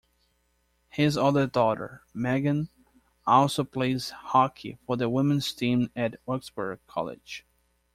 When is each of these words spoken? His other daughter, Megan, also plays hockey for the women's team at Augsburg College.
His 0.89 1.15
other 1.15 1.45
daughter, 1.45 2.01
Megan, 2.11 2.69
also 3.27 3.63
plays 3.63 4.09
hockey 4.09 4.79
for 4.87 4.97
the 4.97 5.07
women's 5.07 5.53
team 5.53 5.91
at 5.95 6.19
Augsburg 6.25 6.79
College. 6.87 7.45